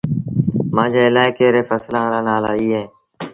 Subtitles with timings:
[0.75, 2.89] مآݩجي الآڪي ري ڦسلآن رآ نآلآ اي اهيݩ۔